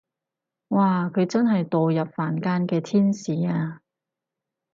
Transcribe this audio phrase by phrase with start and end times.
[0.69, 3.81] 哇佢真係墮入凡間嘅天使啊